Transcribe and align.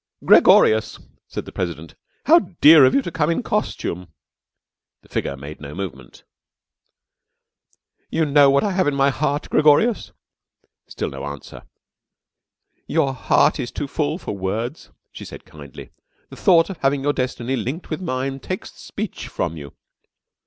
"Gregorius!" 0.25 0.97
said 1.27 1.45
the 1.45 1.51
President. 1.51 1.93
"How 2.25 2.39
dear 2.59 2.85
of 2.85 2.95
you 2.95 3.03
to 3.03 3.11
come 3.11 3.29
in 3.29 3.43
costume!" 3.43 4.07
The 5.03 5.09
figure 5.09 5.37
made 5.37 5.61
no 5.61 5.75
movement. 5.75 6.23
"You 8.09 8.25
know 8.25 8.49
what 8.49 8.63
I 8.63 8.71
have 8.71 8.87
in 8.87 8.95
my 8.95 9.11
heart, 9.11 9.47
Gregorius?" 9.51 10.11
Still 10.87 11.11
no 11.11 11.23
answer. 11.25 11.67
"Your 12.87 13.13
heart 13.13 13.59
is 13.59 13.69
too 13.71 13.87
full 13.87 14.17
for 14.17 14.35
words," 14.35 14.89
she 15.11 15.23
said 15.23 15.45
kindly. 15.45 15.91
"The 16.31 16.35
thought 16.35 16.71
of 16.71 16.77
having 16.77 17.03
your 17.03 17.13
destiny 17.13 17.55
linked 17.55 17.91
with 17.91 18.01
mine 18.01 18.39
takes 18.39 18.71
speech 18.73 19.27
from 19.27 19.55
you. 19.55 19.75